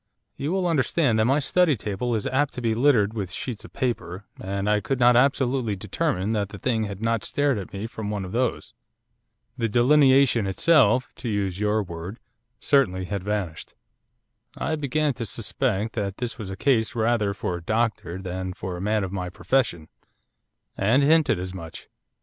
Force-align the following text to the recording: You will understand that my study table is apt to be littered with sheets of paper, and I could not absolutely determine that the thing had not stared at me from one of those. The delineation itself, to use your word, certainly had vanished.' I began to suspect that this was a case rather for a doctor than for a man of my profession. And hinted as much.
You 0.35 0.51
will 0.51 0.65
understand 0.65 1.19
that 1.19 1.25
my 1.25 1.37
study 1.37 1.75
table 1.75 2.15
is 2.15 2.25
apt 2.25 2.55
to 2.55 2.61
be 2.63 2.73
littered 2.73 3.13
with 3.13 3.31
sheets 3.31 3.63
of 3.63 3.71
paper, 3.71 4.25
and 4.41 4.67
I 4.67 4.79
could 4.79 4.99
not 4.99 5.15
absolutely 5.15 5.75
determine 5.75 6.31
that 6.33 6.49
the 6.49 6.57
thing 6.57 6.85
had 6.85 7.03
not 7.03 7.23
stared 7.23 7.59
at 7.59 7.71
me 7.71 7.85
from 7.85 8.09
one 8.09 8.25
of 8.25 8.31
those. 8.31 8.73
The 9.59 9.69
delineation 9.69 10.47
itself, 10.47 11.13
to 11.17 11.29
use 11.29 11.59
your 11.59 11.83
word, 11.83 12.17
certainly 12.59 13.05
had 13.05 13.23
vanished.' 13.23 13.75
I 14.57 14.75
began 14.75 15.13
to 15.13 15.25
suspect 15.27 15.93
that 15.93 16.17
this 16.17 16.35
was 16.39 16.49
a 16.49 16.57
case 16.57 16.95
rather 16.95 17.35
for 17.35 17.55
a 17.57 17.61
doctor 17.63 18.19
than 18.19 18.53
for 18.53 18.75
a 18.75 18.81
man 18.81 19.03
of 19.03 19.11
my 19.11 19.29
profession. 19.29 19.87
And 20.75 21.03
hinted 21.03 21.37
as 21.37 21.53
much. 21.53 21.89